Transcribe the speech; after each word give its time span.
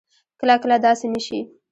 کله 0.39 0.55
کله 0.63 0.77
داسې 0.85 1.05
نه 1.13 1.21
شي 1.25 1.39